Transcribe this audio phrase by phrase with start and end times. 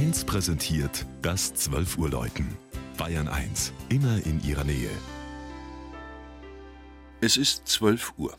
[0.00, 2.56] 1 präsentiert das 12 Uhr Läuten.
[2.96, 4.88] Bayern 1, immer in ihrer Nähe.
[7.20, 8.34] Es ist 12 Uhr.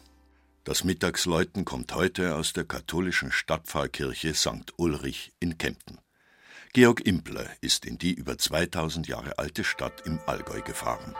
[0.63, 4.73] Das Mittagsläuten kommt heute aus der katholischen Stadtpfarrkirche St.
[4.77, 5.99] Ulrich in Kempten.
[6.73, 11.13] Georg Impler ist in die über 2000 Jahre alte Stadt im Allgäu gefahren.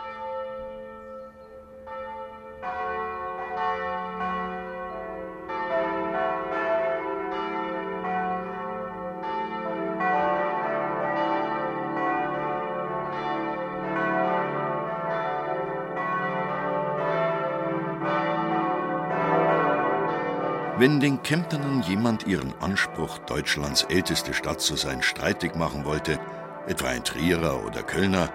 [20.78, 26.18] Wenn den Kemptnern jemand ihren Anspruch, Deutschlands älteste Stadt zu sein, streitig machen wollte,
[26.66, 28.30] etwa ein Trierer oder Kölner,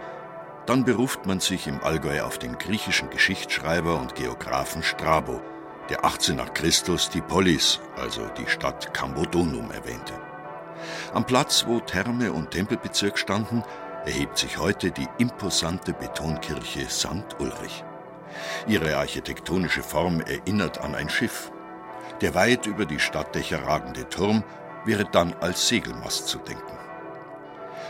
[0.66, 5.40] dann beruft man sich im Allgäu auf den griechischen Geschichtsschreiber und Geographen Strabo,
[5.88, 10.12] der 18 nach Christus die Polis, also die Stadt Cambodonum, erwähnte.
[11.14, 13.62] Am Platz, wo Therme und Tempelbezirk standen,
[14.04, 17.36] erhebt sich heute die imposante Betonkirche St.
[17.38, 17.82] Ulrich.
[18.66, 21.50] Ihre architektonische Form erinnert an ein Schiff,
[22.20, 24.42] der weit über die Stadtdächer ragende Turm
[24.84, 26.78] wäre dann als Segelmast zu denken.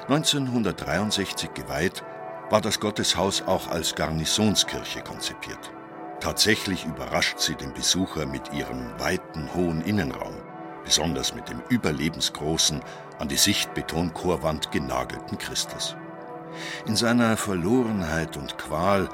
[0.08, 2.04] 1963 geweiht,
[2.50, 5.72] war das Gotteshaus auch als Garnisonskirche konzipiert.
[6.20, 10.36] Tatsächlich überrascht sie den Besucher mit ihrem weiten, hohen Innenraum,
[10.84, 12.80] besonders mit dem überlebensgroßen,
[13.18, 15.96] an die Sichtbetonchorwand genagelten Christus.
[16.86, 19.08] In seiner Verlorenheit und Qual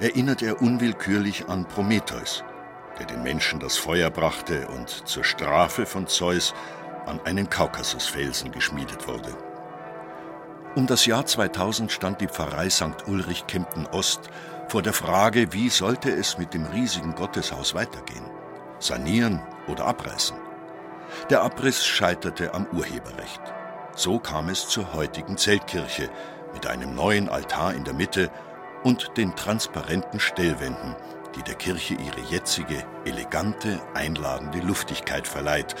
[0.00, 2.44] erinnert er unwillkürlich an Prometheus,
[3.02, 6.54] der den Menschen das Feuer brachte und zur Strafe von Zeus
[7.04, 9.36] an einen Kaukasusfelsen geschmiedet wurde.
[10.76, 13.08] Um das Jahr 2000 stand die Pfarrei St.
[13.08, 14.30] Ulrich Kempten Ost
[14.68, 18.30] vor der Frage, wie sollte es mit dem riesigen Gotteshaus weitergehen?
[18.78, 20.36] Sanieren oder abreißen?
[21.28, 23.42] Der Abriss scheiterte am Urheberrecht.
[23.96, 26.08] So kam es zur heutigen Zeltkirche
[26.54, 28.30] mit einem neuen Altar in der Mitte
[28.84, 30.96] und den transparenten Stellwänden,
[31.36, 35.74] die der Kirche ihre jetzige, elegante, einladende Luftigkeit verleiht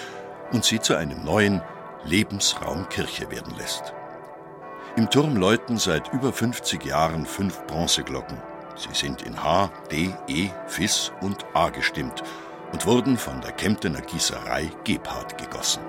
[0.52, 1.62] und sie zu einem neuen
[2.04, 3.94] Lebensraum Kirche werden lässt.
[4.96, 8.36] Im Turm läuten seit über 50 Jahren fünf Bronzeglocken.
[8.76, 12.22] Sie sind in H, D, E, Fis und A gestimmt
[12.72, 15.82] und wurden von der Kemptener Gießerei Gebhardt gegossen.